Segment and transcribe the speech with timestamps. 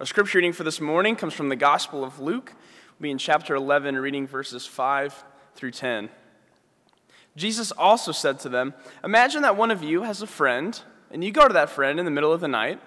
[0.00, 2.52] Our scripture reading for this morning comes from the Gospel of Luke.
[2.98, 5.24] We'll be in chapter 11, reading verses 5
[5.54, 6.10] through 10.
[7.36, 11.30] Jesus also said to them, Imagine that one of you has a friend, and you
[11.30, 12.80] go to that friend in the middle of the night,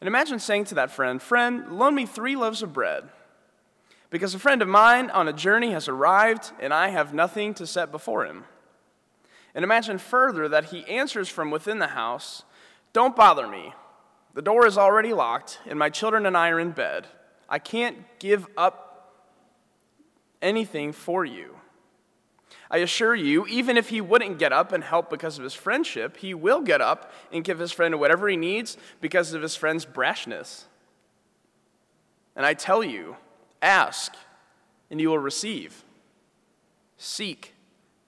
[0.00, 3.04] and imagine saying to that friend, Friend, loan me three loaves of bread,
[4.10, 7.64] because a friend of mine on a journey has arrived, and I have nothing to
[7.64, 8.42] set before him.
[9.54, 12.42] And imagine further that he answers from within the house,
[12.92, 13.72] Don't bother me.
[14.34, 17.06] The door is already locked, and my children and I are in bed.
[17.48, 19.24] I can't give up
[20.42, 21.56] anything for you.
[22.70, 26.16] I assure you, even if he wouldn't get up and help because of his friendship,
[26.16, 29.86] he will get up and give his friend whatever he needs because of his friend's
[29.86, 30.64] brashness.
[32.34, 33.16] And I tell you,
[33.62, 34.14] ask,
[34.90, 35.84] and you will receive.
[36.96, 37.54] Seek,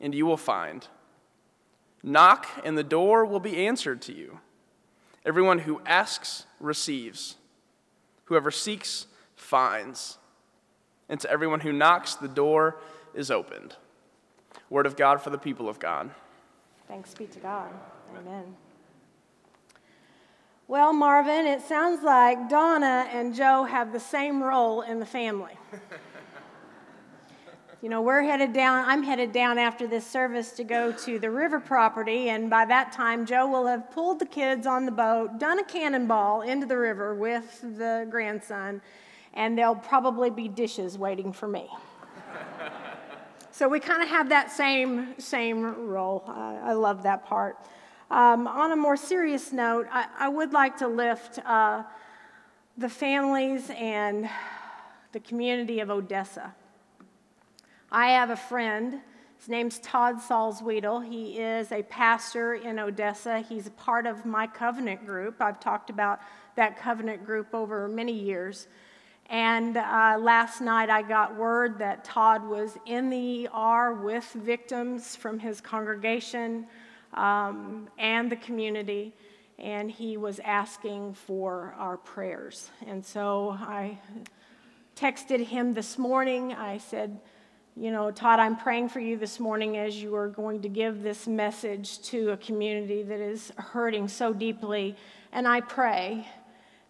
[0.00, 0.88] and you will find.
[2.02, 4.40] Knock, and the door will be answered to you.
[5.26, 7.34] Everyone who asks receives.
[8.26, 10.18] Whoever seeks finds.
[11.08, 12.76] And to everyone who knocks, the door
[13.12, 13.74] is opened.
[14.70, 16.10] Word of God for the people of God.
[16.86, 17.70] Thanks be to God.
[18.16, 18.54] Amen.
[20.68, 25.54] Well, Marvin, it sounds like Donna and Joe have the same role in the family.
[27.86, 31.30] you know, we're headed down, I'm headed down after this service to go to the
[31.30, 35.38] river property, and by that time, Joe will have pulled the kids on the boat,
[35.38, 38.82] done a cannonball into the river with the grandson,
[39.34, 41.68] and there'll probably be dishes waiting for me.
[43.52, 46.24] so we kind of have that same, same role.
[46.26, 47.56] I love that part.
[48.10, 51.84] Um, on a more serious note, I, I would like to lift uh,
[52.76, 54.28] the families and
[55.12, 56.52] the community of Odessa.
[57.90, 59.00] I have a friend.
[59.38, 61.08] His name's Todd Salzwedel.
[61.08, 63.40] He is a pastor in Odessa.
[63.40, 65.40] He's a part of my covenant group.
[65.40, 66.20] I've talked about
[66.56, 68.66] that covenant group over many years.
[69.28, 75.14] And uh, last night I got word that Todd was in the ER with victims
[75.14, 76.66] from his congregation
[77.14, 79.14] um, and the community,
[79.58, 82.70] and he was asking for our prayers.
[82.86, 83.98] And so I
[84.96, 86.52] texted him this morning.
[86.52, 87.20] I said,
[87.78, 91.02] you know, Todd, I'm praying for you this morning as you are going to give
[91.02, 94.96] this message to a community that is hurting so deeply.
[95.30, 96.26] And I pray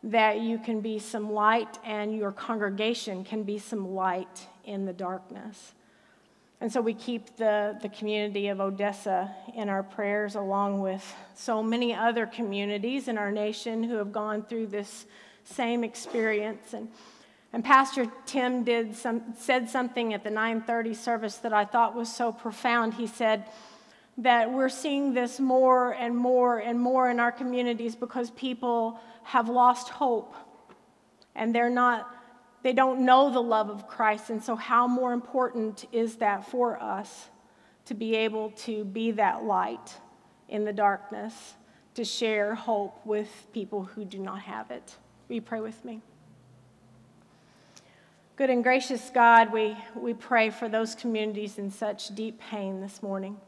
[0.05, 4.93] that you can be some light and your congregation can be some light in the
[4.93, 5.73] darkness.
[6.61, 11.65] And so we keep the, the community of Odessa in our prayers, along with so
[11.65, 15.07] many other communities in our nation who have gone through this
[15.43, 16.75] same experience.
[16.75, 16.89] And
[17.53, 22.13] and Pastor Tim did some, said something at the 9:30 service that I thought was
[22.13, 22.95] so profound.
[22.95, 23.47] He said
[24.19, 29.49] that we're seeing this more and more and more in our communities because people have
[29.49, 30.35] lost hope
[31.35, 32.13] and they're not
[32.63, 36.83] they don't know the love of Christ and so how more important is that for
[36.83, 37.29] us
[37.85, 40.01] to be able to be that light
[40.49, 41.55] in the darkness
[41.95, 44.97] to share hope with people who do not have it.
[45.29, 46.03] Will you pray with me?
[48.37, 53.03] Good and gracious God, we, we pray for those communities in such deep pain this
[53.03, 53.39] morning.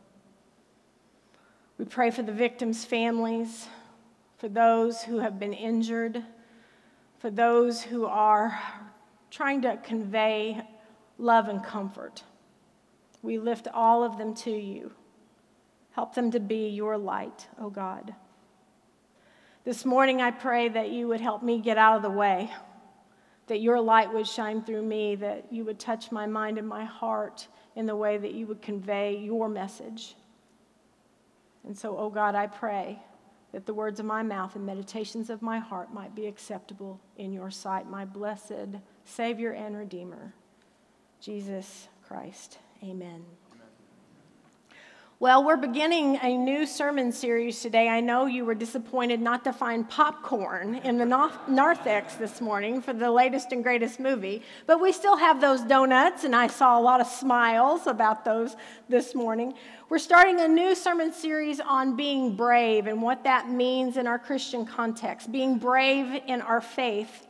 [1.77, 3.67] We pray for the victims' families,
[4.39, 6.25] for those who have been injured,
[7.19, 8.59] for those who are
[9.31, 10.63] trying to convey
[11.19, 12.23] love and comfort.
[13.21, 14.93] We lift all of them to you.
[15.91, 18.15] Help them to be your light, O oh God.
[19.67, 22.51] This morning, I pray that you would help me get out of the way
[23.49, 26.85] that your light would shine through me, that you would touch my mind and my
[26.85, 30.15] heart in the way that you would convey your message.
[31.67, 32.99] And so, oh God, I pray
[33.53, 37.33] that the words of my mouth and meditations of my heart might be acceptable in
[37.33, 40.35] your sight, my blessed Savior and Redeemer,
[41.21, 42.59] Jesus Christ.
[42.83, 43.25] Amen.
[45.21, 47.89] Well, we're beginning a new sermon series today.
[47.89, 52.93] I know you were disappointed not to find popcorn in the narthex this morning for
[52.93, 56.81] the latest and greatest movie, but we still have those donuts, and I saw a
[56.81, 58.55] lot of smiles about those
[58.89, 59.55] this morning.
[59.89, 64.21] We're starting a new sermon series on being brave and what that means in our
[64.21, 67.27] Christian context, being brave in our faith.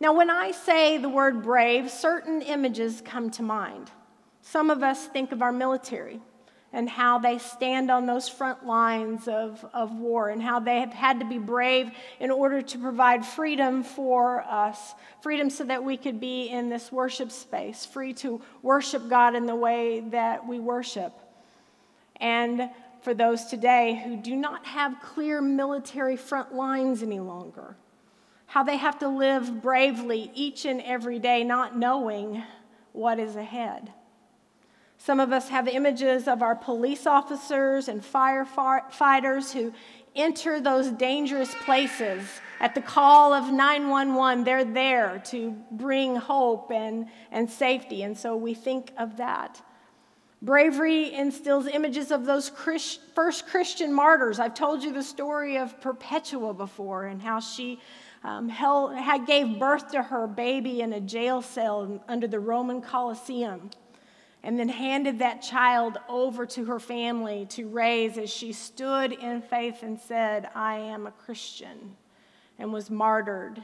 [0.00, 3.90] Now, when I say the word brave, certain images come to mind.
[4.42, 6.20] Some of us think of our military
[6.76, 10.92] and how they stand on those front lines of, of war and how they have
[10.92, 11.90] had to be brave
[12.20, 14.92] in order to provide freedom for us
[15.22, 19.46] freedom so that we could be in this worship space, free to worship God in
[19.46, 21.14] the way that we worship.
[22.16, 22.68] And
[23.00, 27.74] for those today who do not have clear military front lines any longer,
[28.44, 32.42] how they have to live bravely each and every day, not knowing
[32.92, 33.90] what is ahead.
[35.06, 39.72] Some of us have images of our police officers and firefighters who
[40.16, 44.42] enter those dangerous places at the call of 911.
[44.42, 49.62] They're there to bring hope and, and safety, and so we think of that.
[50.42, 54.40] Bravery instills images of those Christ, first Christian martyrs.
[54.40, 57.78] I've told you the story of Perpetua before and how she
[58.24, 62.82] um, held, had, gave birth to her baby in a jail cell under the Roman
[62.82, 63.70] Colosseum
[64.46, 69.42] and then handed that child over to her family to raise as she stood in
[69.42, 71.96] faith and said, I am a Christian,
[72.56, 73.60] and was martyred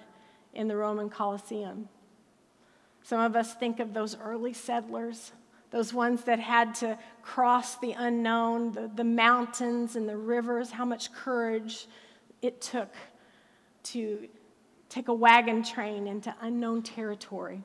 [0.53, 1.89] in the Roman Colosseum.
[3.05, 5.31] Some of us think of those early settlers,
[5.71, 10.85] those ones that had to cross the unknown, the, the mountains and the rivers, how
[10.85, 11.87] much courage
[12.43, 12.93] it took
[13.85, 14.27] to
[14.89, 17.63] take a wagon train into unknown territory.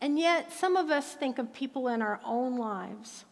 [0.00, 3.24] And yet, some of us think of people in our own lives,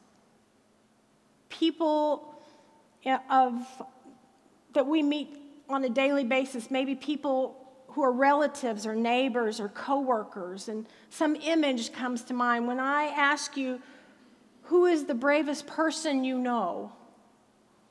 [1.48, 2.34] people
[3.30, 3.66] of,
[4.74, 5.34] that we meet
[5.68, 7.56] on a daily basis, maybe people
[7.88, 12.66] who are relatives or neighbors or coworkers, and some image comes to mind.
[12.66, 13.80] When I ask you,
[14.64, 16.92] who is the bravest person you know?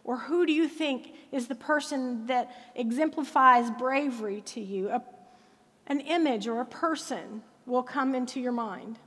[0.03, 4.89] Or who do you think is the person that exemplifies bravery to you?
[4.89, 5.03] A,
[5.87, 8.97] an image or a person will come into your mind.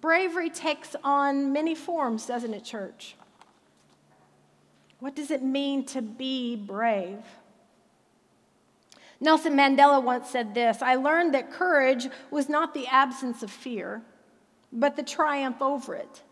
[0.00, 3.14] Bravery takes on many forms, doesn't it, church?
[4.98, 7.18] What does it mean to be brave?
[9.20, 14.02] Nelson Mandela once said this I learned that courage was not the absence of fear,
[14.72, 16.22] but the triumph over it.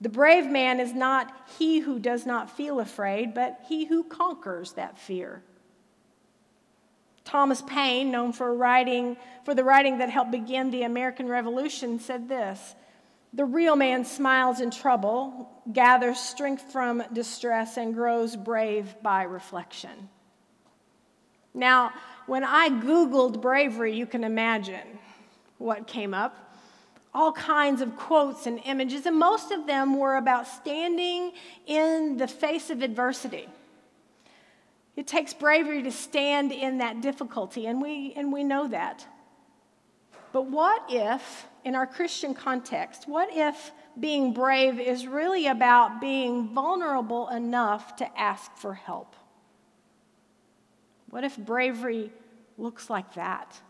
[0.00, 4.72] The brave man is not he who does not feel afraid, but he who conquers
[4.72, 5.42] that fear.
[7.24, 12.28] Thomas Paine, known for writing for the writing that helped begin the American Revolution, said
[12.28, 12.74] this:
[13.32, 20.08] "The real man smiles in trouble, gathers strength from distress, and grows brave by reflection."
[21.54, 21.92] Now,
[22.26, 24.98] when I Googled bravery, you can imagine
[25.58, 26.36] what came up.
[27.14, 31.32] All kinds of quotes and images, and most of them were about standing
[31.66, 33.48] in the face of adversity.
[34.94, 39.06] It takes bravery to stand in that difficulty, and we, and we know that.
[40.32, 46.54] But what if, in our Christian context, what if being brave is really about being
[46.54, 49.14] vulnerable enough to ask for help?
[51.10, 52.10] What if bravery
[52.56, 53.60] looks like that?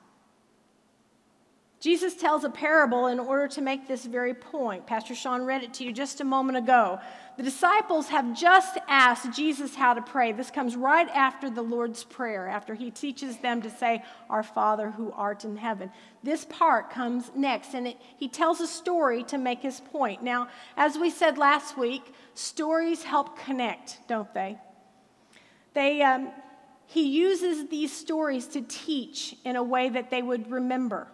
[1.82, 4.86] Jesus tells a parable in order to make this very point.
[4.86, 7.00] Pastor Sean read it to you just a moment ago.
[7.36, 10.30] The disciples have just asked Jesus how to pray.
[10.30, 14.92] This comes right after the Lord's Prayer, after he teaches them to say, Our Father
[14.92, 15.90] who art in heaven.
[16.22, 20.22] This part comes next, and it, he tells a story to make his point.
[20.22, 20.46] Now,
[20.76, 24.56] as we said last week, stories help connect, don't they?
[25.74, 26.30] They, um,
[26.86, 31.08] he uses these stories to teach in a way that they would remember.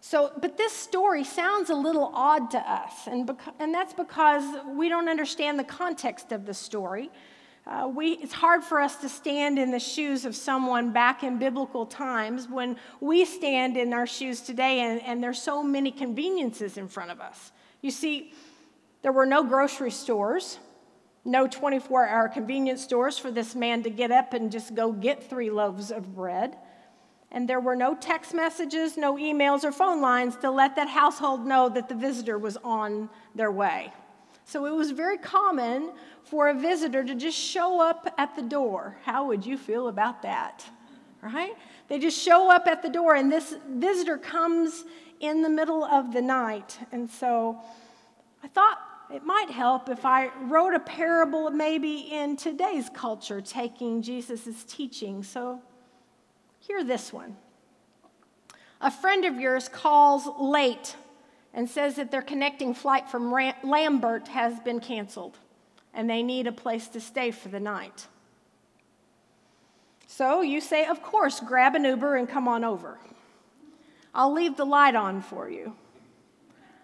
[0.00, 4.44] So, but this story sounds a little odd to us, and, beca- and that's because
[4.66, 7.10] we don't understand the context of the story.
[7.66, 11.38] Uh, we, it's hard for us to stand in the shoes of someone back in
[11.38, 16.78] biblical times when we stand in our shoes today and, and there's so many conveniences
[16.78, 17.52] in front of us.
[17.82, 18.32] You see,
[19.02, 20.58] there were no grocery stores,
[21.26, 25.28] no 24 hour convenience stores for this man to get up and just go get
[25.28, 26.56] three loaves of bread.
[27.30, 31.46] And there were no text messages, no emails, or phone lines to let that household
[31.46, 33.92] know that the visitor was on their way.
[34.44, 35.92] So it was very common
[36.24, 38.96] for a visitor to just show up at the door.
[39.02, 40.64] How would you feel about that?
[41.20, 41.54] Right?
[41.88, 44.84] They just show up at the door, and this visitor comes
[45.20, 46.78] in the middle of the night.
[46.92, 47.60] And so
[48.42, 48.78] I thought
[49.12, 55.22] it might help if I wrote a parable maybe in today's culture, taking Jesus' teaching.
[55.22, 55.60] So
[56.68, 57.36] Hear this one.
[58.80, 60.94] A friend of yours calls late
[61.52, 63.32] and says that their connecting flight from
[63.64, 65.38] Lambert has been canceled
[65.94, 68.06] and they need a place to stay for the night.
[70.06, 72.98] So you say, Of course, grab an Uber and come on over.
[74.14, 75.74] I'll leave the light on for you.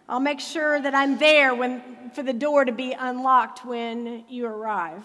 [0.08, 4.46] I'll make sure that I'm there when, for the door to be unlocked when you
[4.46, 5.04] arrive.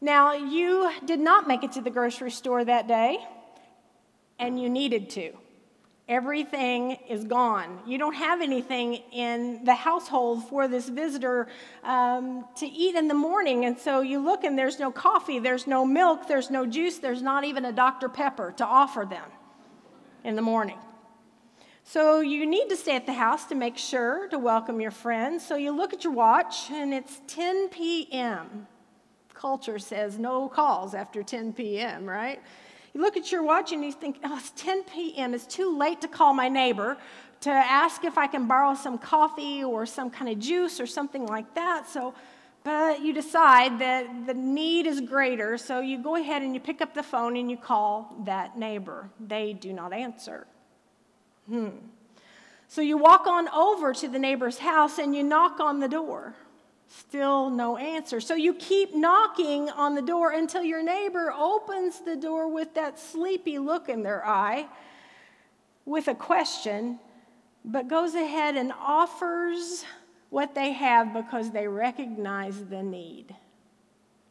[0.00, 3.18] Now, you did not make it to the grocery store that day,
[4.38, 5.32] and you needed to.
[6.08, 7.80] Everything is gone.
[7.86, 11.48] You don't have anything in the household for this visitor
[11.84, 13.66] um, to eat in the morning.
[13.66, 17.20] And so you look and there's no coffee, there's no milk, there's no juice, there's
[17.20, 18.08] not even a Dr.
[18.08, 19.30] Pepper to offer them
[20.24, 20.78] in the morning.
[21.84, 25.46] So you need to stay at the house to make sure to welcome your friends.
[25.46, 28.66] So you look at your watch and it's 10 p.m.
[29.38, 32.42] Culture says no calls after 10 p.m., right?
[32.92, 35.32] You look at your watch and you think, oh, it's 10 p.m.
[35.32, 36.96] It's too late to call my neighbor
[37.42, 41.24] to ask if I can borrow some coffee or some kind of juice or something
[41.24, 41.88] like that.
[41.88, 42.14] So,
[42.64, 46.80] but you decide that the need is greater, so you go ahead and you pick
[46.80, 49.08] up the phone and you call that neighbor.
[49.20, 50.48] They do not answer.
[51.48, 51.68] Hmm.
[52.66, 56.34] So you walk on over to the neighbor's house and you knock on the door.
[56.88, 58.20] Still no answer.
[58.20, 62.98] So you keep knocking on the door until your neighbor opens the door with that
[62.98, 64.66] sleepy look in their eye
[65.84, 66.98] with a question,
[67.64, 69.84] but goes ahead and offers
[70.30, 73.34] what they have because they recognize the need.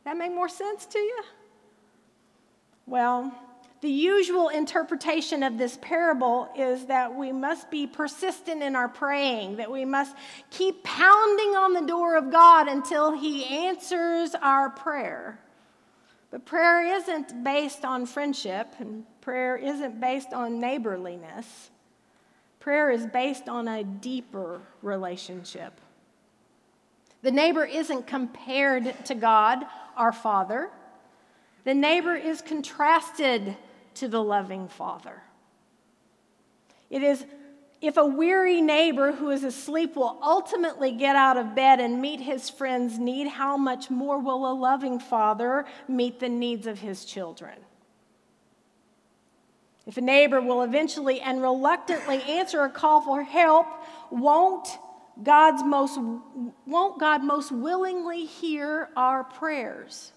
[0.04, 1.24] That make more sense to you?
[2.86, 3.36] Well,
[3.82, 9.58] the usual interpretation of this parable is that we must be persistent in our praying,
[9.58, 10.16] that we must
[10.50, 15.40] keep pounding on the door of God until He answers our prayer.
[16.32, 21.70] But prayer isn't based on friendship, and prayer isn't based on neighborliness.
[22.60, 25.80] Prayer is based on a deeper relationship.
[27.22, 29.66] The neighbor isn't compared to God,
[29.96, 30.70] our Father.
[31.64, 33.56] The neighbor is contrasted
[34.00, 35.22] to the loving Father.
[36.90, 37.26] It is
[37.80, 42.20] if a weary neighbor who is asleep will ultimately get out of bed and meet
[42.20, 47.06] his friend's need, how much more will a loving father meet the needs of his
[47.06, 47.60] children?
[49.86, 53.68] If a neighbor will eventually and reluctantly answer a call for help,
[54.10, 54.68] won't
[55.22, 56.00] God's most
[56.66, 60.12] won't God most willingly hear our prayers?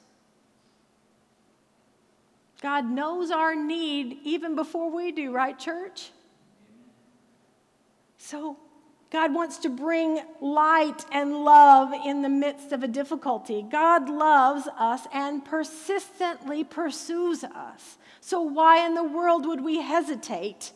[2.60, 6.10] God knows our need even before we do, right, church?
[8.18, 8.58] So,
[9.10, 13.64] God wants to bring light and love in the midst of a difficulty.
[13.68, 17.98] God loves us and persistently pursues us.
[18.20, 20.72] So, why in the world would we hesitate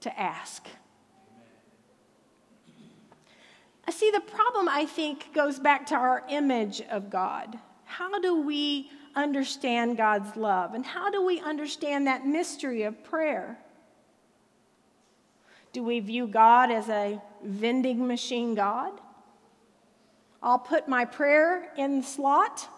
[0.00, 0.66] to ask?
[3.86, 7.58] I see the problem, I think, goes back to our image of God.
[7.84, 10.74] How do we understand God's love?
[10.74, 13.58] And how do we understand that mystery of prayer?
[15.72, 18.92] Do we view God as a vending machine God?
[20.42, 22.68] I'll put my prayer in the slot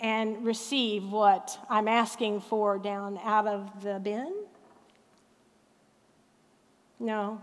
[0.00, 4.32] and receive what I'm asking for down out of the bin?
[6.98, 7.40] No.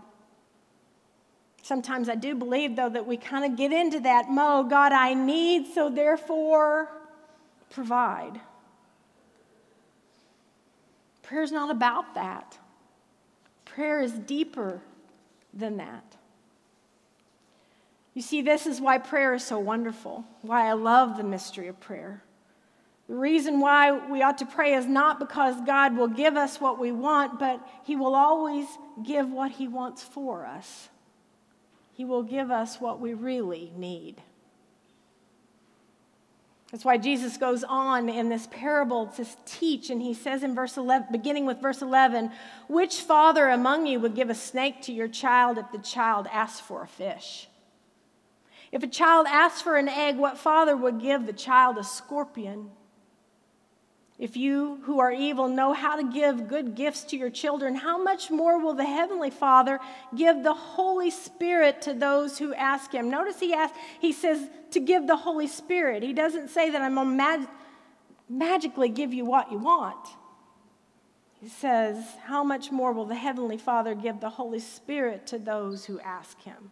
[1.62, 5.14] Sometimes I do believe, though, that we kind of get into that mode God, I
[5.14, 6.95] need, so therefore
[7.70, 8.40] provide.
[11.22, 12.58] Prayer is not about that.
[13.64, 14.80] Prayer is deeper
[15.52, 16.16] than that.
[18.14, 21.78] You see, this is why prayer is so wonderful, why I love the mystery of
[21.80, 22.22] prayer.
[23.08, 26.78] The reason why we ought to pray is not because God will give us what
[26.78, 28.66] we want, but He will always
[29.04, 30.88] give what He wants for us.
[31.92, 34.22] He will give us what we really need.
[36.72, 40.76] That's why Jesus goes on in this parable to teach, and he says in verse
[40.76, 42.32] 11, beginning with verse 11,
[42.68, 46.62] which father among you would give a snake to your child if the child asked
[46.62, 47.48] for a fish?
[48.72, 52.70] If a child asks for an egg, what father would give the child a scorpion?
[54.18, 58.02] If you who are evil know how to give good gifts to your children, how
[58.02, 59.78] much more will the Heavenly Father
[60.14, 63.10] give the Holy Spirit to those who ask Him?
[63.10, 66.02] Notice he, asks, he says to give the Holy Spirit.
[66.02, 67.48] He doesn't say that I'm going to mag-
[68.28, 70.08] magically give you what you want.
[71.38, 75.84] He says, How much more will the Heavenly Father give the Holy Spirit to those
[75.84, 76.70] who ask Him?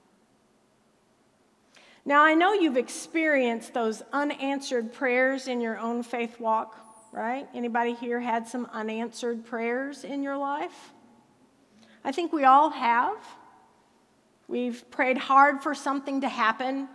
[2.06, 6.83] Now, I know you've experienced those unanswered prayers in your own faith walk
[7.14, 7.48] right?
[7.54, 10.92] Anybody here had some unanswered prayers in your life?
[12.04, 13.16] I think we all have.
[14.48, 16.88] We've prayed hard for something to happen.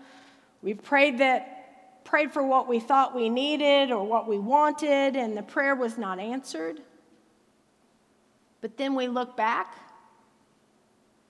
[0.62, 5.38] We've prayed that prayed for what we thought we needed or what we wanted and
[5.38, 6.82] the prayer was not answered.
[8.62, 9.74] But then we look back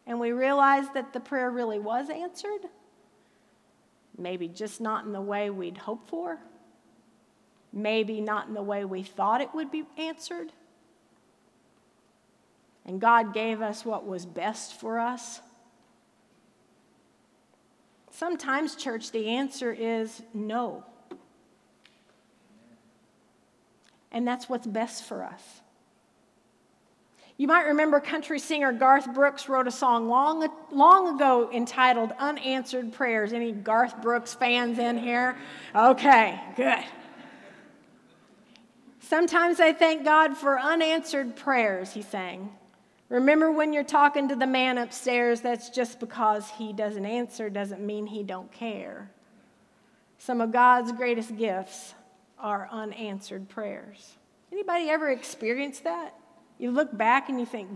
[0.07, 2.61] and we realize that the prayer really was answered.
[4.17, 6.39] Maybe just not in the way we'd hoped for
[7.71, 10.51] maybe not in the way we thought it would be answered.
[12.85, 15.41] and God gave us what was best for us?
[18.09, 20.83] Sometimes, church, the answer is no.
[24.11, 25.61] And that's what's best for us.
[27.37, 32.91] You might remember country singer Garth Brooks wrote a song long, long ago entitled Unanswered
[32.91, 33.31] Prayers.
[33.31, 35.37] Any Garth Brooks fans in here?
[35.73, 36.83] Okay, good.
[39.09, 42.51] Sometimes I thank God for unanswered prayers, he sang.
[43.09, 47.81] Remember when you're talking to the man upstairs, that's just because he doesn't answer doesn't
[47.81, 49.09] mean he don't care.
[50.19, 51.95] Some of God's greatest gifts
[52.37, 54.13] are unanswered prayers.
[54.51, 56.13] Anybody ever experienced that?
[56.59, 57.67] You look back and you think,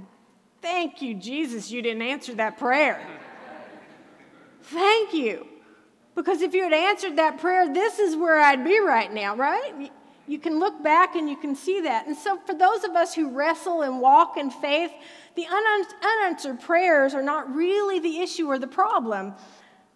[0.62, 3.02] Thank you, Jesus, you didn't answer that prayer.
[4.62, 5.48] Thank you.
[6.14, 9.90] Because if you had answered that prayer, this is where I'd be right now, right?
[10.28, 12.08] You can look back and you can see that.
[12.08, 14.92] And so, for those of us who wrestle and walk in faith,
[15.36, 15.46] the
[16.02, 19.34] unanswered prayers are not really the issue or the problem.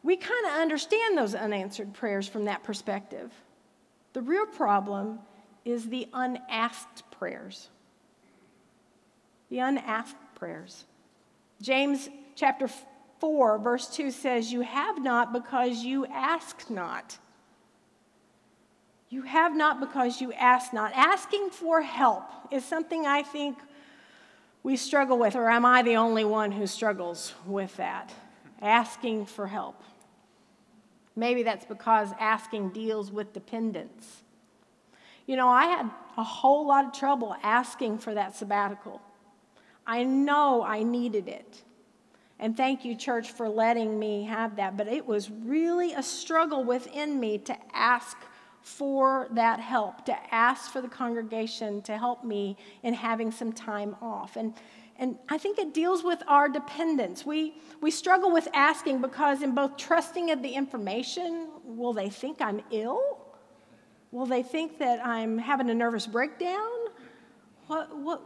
[0.04, 3.32] We kind of understand those unanswered prayers from that perspective.
[4.14, 5.20] The real problem
[5.64, 7.70] is the unasked prayers
[9.50, 10.86] the unasked prayers.
[11.62, 12.70] James chapter
[13.20, 17.18] 4, verse 2 says, You have not because you ask not.
[19.10, 20.92] You have not because you ask not.
[20.94, 23.58] Asking for help is something I think
[24.64, 28.14] we struggle with, or am I the only one who struggles with that?
[28.62, 29.82] Asking for help.
[31.16, 34.24] Maybe that's because asking deals with dependence.
[35.26, 39.02] You know, I had a whole lot of trouble asking for that sabbatical.
[39.86, 41.64] I know I needed it.
[42.40, 44.78] And thank you, church, for letting me have that.
[44.78, 48.18] But it was really a struggle within me to ask
[48.68, 53.96] for that help, to ask for the congregation to help me in having some time
[54.02, 54.36] off.
[54.36, 54.54] And,
[54.98, 57.26] and I think it deals with our dependence.
[57.26, 62.42] We, we struggle with asking because, in both trusting of the information, will they think
[62.42, 63.00] I'm ill?
[64.12, 66.78] Will they think that I'm having a nervous breakdown?
[67.68, 68.22] What, what,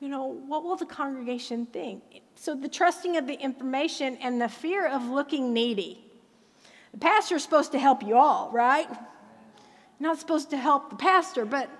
[0.00, 2.20] you know, what will the congregation think?
[2.34, 6.04] So the trusting of the information and the fear of looking needy.
[6.92, 8.88] The pastor is supposed to help you all, right?
[10.02, 11.70] Not supposed to help the pastor, but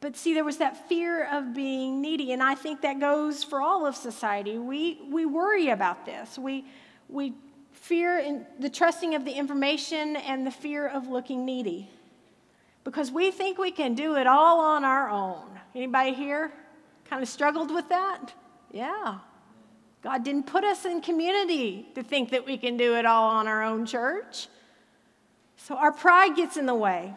[0.00, 3.60] but see, there was that fear of being needy, and I think that goes for
[3.60, 4.58] all of society.
[4.58, 6.36] We we worry about this.
[6.36, 6.64] We
[7.08, 7.34] we
[7.72, 11.88] fear in the trusting of the information and the fear of looking needy.
[12.82, 15.46] Because we think we can do it all on our own.
[15.72, 16.52] Anybody here?
[17.04, 18.32] Kind of struggled with that?
[18.72, 19.18] Yeah.
[20.02, 23.46] God didn't put us in community to think that we can do it all on
[23.46, 24.48] our own church.
[25.56, 27.14] So our pride gets in the way.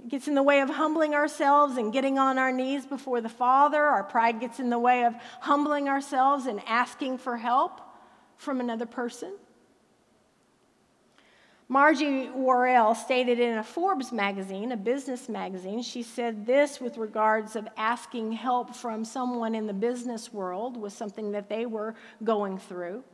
[0.00, 3.28] It gets in the way of humbling ourselves and getting on our knees before the
[3.28, 3.82] Father.
[3.82, 7.80] Our pride gets in the way of humbling ourselves and asking for help
[8.36, 9.32] from another person.
[11.70, 17.56] Margie Warrell stated in a Forbes magazine, a business magazine, she said this with regards
[17.56, 22.56] of asking help from someone in the business world was something that they were going
[22.56, 23.04] through.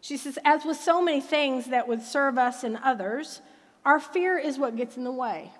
[0.00, 3.40] She says, as with so many things that would serve us and others,
[3.84, 5.50] our fear is what gets in the way.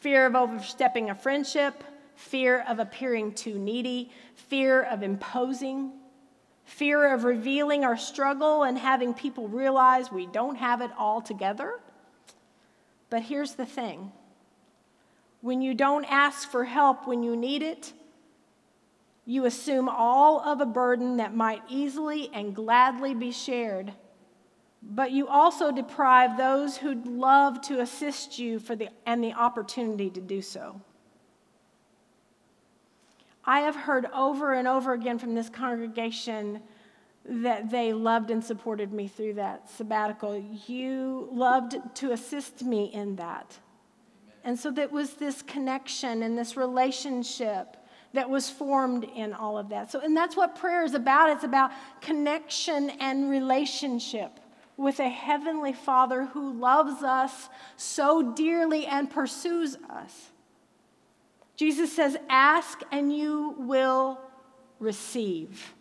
[0.00, 1.82] Fear of overstepping a friendship,
[2.16, 5.92] fear of appearing too needy, fear of imposing,
[6.64, 11.80] fear of revealing our struggle and having people realize we don't have it all together.
[13.08, 14.12] But here's the thing
[15.40, 17.92] when you don't ask for help when you need it,
[19.24, 23.92] you assume all of a burden that might easily and gladly be shared.
[24.88, 30.10] But you also deprive those who'd love to assist you for the, and the opportunity
[30.10, 30.80] to do so.
[33.44, 36.60] I have heard over and over again from this congregation
[37.24, 40.40] that they loved and supported me through that sabbatical.
[40.66, 43.58] You loved to assist me in that.
[44.44, 47.76] And so there was this connection and this relationship
[48.12, 49.90] that was formed in all of that.
[49.90, 51.30] So, and that's what prayer is about.
[51.30, 54.38] It's about connection and relationship
[54.76, 60.30] with a heavenly Father who loves us so dearly and pursues us.
[61.56, 64.20] Jesus says, Ask and you will
[64.78, 65.74] receive.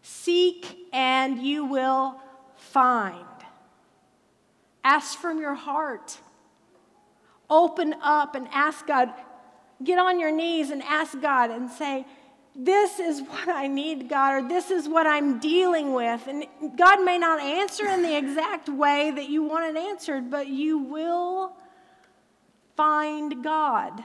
[0.00, 2.20] Seek and you will
[2.56, 3.24] find.
[4.82, 6.18] Ask from your heart.
[7.50, 9.12] Open up and ask God.
[9.84, 12.06] Get on your knees and ask God and say,
[12.54, 16.26] This is what I need, God, or this is what I'm dealing with.
[16.26, 16.44] And
[16.76, 20.78] God may not answer in the exact way that you want it answered, but you
[20.78, 21.56] will
[22.76, 24.04] find God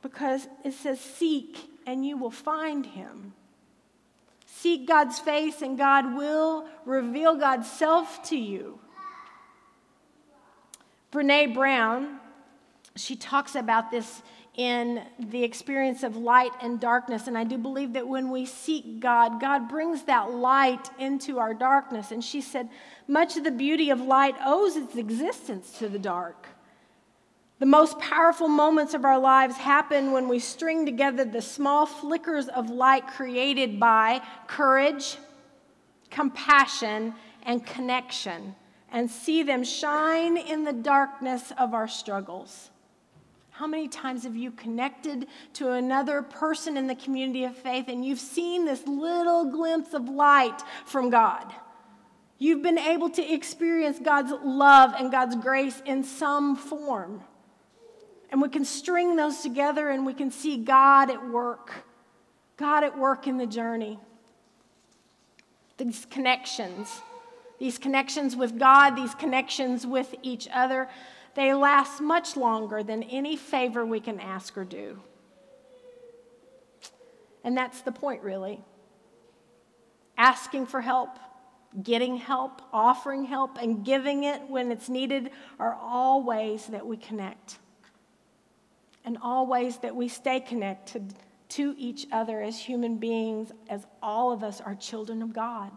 [0.00, 3.34] because it says, Seek and you will find him.
[4.46, 8.80] Seek God's face, and God will reveal God's self to you.
[11.12, 12.18] Brene Brown,
[12.96, 14.22] she talks about this
[14.56, 17.26] in the experience of light and darkness.
[17.26, 21.52] And I do believe that when we seek God, God brings that light into our
[21.52, 22.10] darkness.
[22.10, 22.70] And she said,
[23.06, 26.48] much of the beauty of light owes its existence to the dark.
[27.58, 32.48] The most powerful moments of our lives happen when we string together the small flickers
[32.48, 35.16] of light created by courage,
[36.10, 37.14] compassion,
[37.44, 38.54] and connection,
[38.90, 42.70] and see them shine in the darkness of our struggles.
[43.58, 48.04] How many times have you connected to another person in the community of faith and
[48.04, 51.50] you've seen this little glimpse of light from God?
[52.38, 57.22] You've been able to experience God's love and God's grace in some form.
[58.30, 61.72] And we can string those together and we can see God at work,
[62.58, 63.98] God at work in the journey.
[65.78, 67.00] These connections,
[67.58, 70.90] these connections with God, these connections with each other,
[71.36, 74.98] they last much longer than any favor we can ask or do.
[77.44, 78.64] And that's the point, really.
[80.16, 81.10] Asking for help,
[81.82, 86.96] getting help, offering help, and giving it when it's needed are all ways that we
[86.96, 87.58] connect.
[89.04, 91.12] And all ways that we stay connected
[91.50, 95.70] to each other as human beings, as all of us are children of God.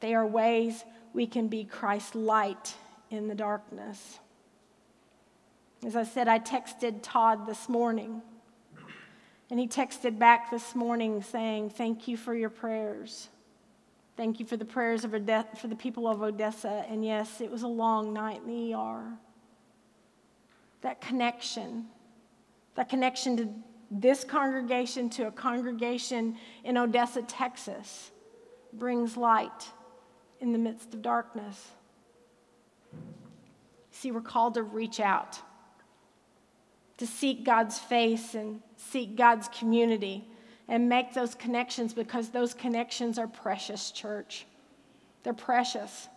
[0.00, 2.74] They are ways we can be Christ's light
[3.10, 4.18] in the darkness.
[5.84, 8.22] As I said, I texted Todd this morning,
[9.50, 13.28] and he texted back this morning saying, Thank you for your prayers.
[14.16, 16.84] Thank you for the prayers of Odessa, for the people of Odessa.
[16.88, 19.14] And yes, it was a long night in the ER.
[20.82, 21.86] That connection,
[22.74, 23.48] that connection to
[23.90, 28.10] this congregation, to a congregation in Odessa, Texas,
[28.74, 29.68] brings light
[30.40, 31.70] in the midst of darkness.
[34.00, 35.38] See, we're called to reach out,
[36.96, 40.26] to seek God's face and seek God's community
[40.68, 44.46] and make those connections because those connections are precious, church.
[45.22, 46.08] They're precious.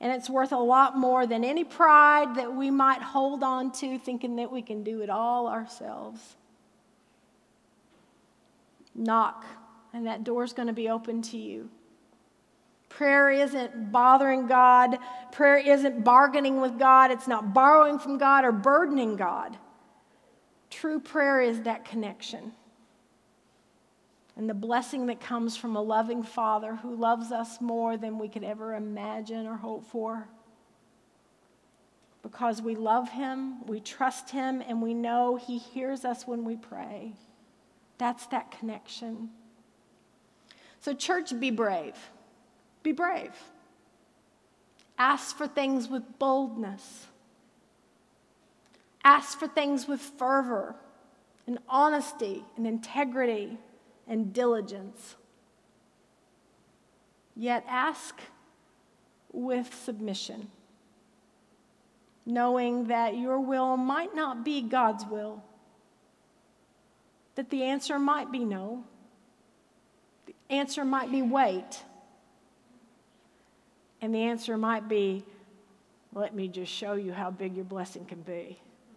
[0.00, 3.98] And it's worth a lot more than any pride that we might hold on to,
[3.98, 6.36] thinking that we can do it all ourselves.
[8.94, 9.44] Knock,
[9.92, 11.70] and that door's going to be open to you.
[12.90, 14.98] Prayer isn't bothering God.
[15.32, 17.10] Prayer isn't bargaining with God.
[17.10, 19.56] It's not borrowing from God or burdening God.
[20.68, 22.52] True prayer is that connection.
[24.36, 28.28] And the blessing that comes from a loving Father who loves us more than we
[28.28, 30.28] could ever imagine or hope for.
[32.22, 36.56] Because we love Him, we trust Him, and we know He hears us when we
[36.56, 37.14] pray.
[37.98, 39.30] That's that connection.
[40.80, 41.96] So, church, be brave.
[42.82, 43.34] Be brave.
[44.98, 47.06] Ask for things with boldness.
[49.02, 50.74] Ask for things with fervor
[51.46, 53.58] and honesty and integrity
[54.06, 55.16] and diligence.
[57.34, 58.20] Yet ask
[59.32, 60.50] with submission,
[62.26, 65.42] knowing that your will might not be God's will,
[67.36, 68.84] that the answer might be no,
[70.26, 71.84] the answer might be wait
[74.00, 75.24] and the answer might be,
[76.14, 78.58] let me just show you how big your blessing can be.